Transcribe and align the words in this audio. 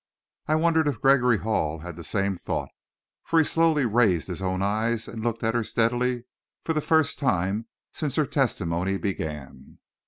I 0.47 0.55
wondered 0.55 0.87
if 0.87 0.99
Gregory 0.99 1.37
Hall 1.37 1.81
had 1.81 1.95
the 1.95 2.03
same 2.03 2.35
thought, 2.35 2.69
for 3.23 3.37
he 3.37 3.45
slowly 3.45 3.85
raised 3.85 4.29
his 4.29 4.41
own 4.41 4.63
eyes 4.63 5.07
and 5.07 5.21
looked 5.23 5.43
at 5.43 5.53
her 5.53 5.63
steadily 5.63 6.23
for 6.65 6.73
the 6.73 6.81
first 6.81 7.19
time 7.19 7.67
since 7.91 8.15
her 8.15 8.25
testimony 8.25 8.97
began. 8.97 9.77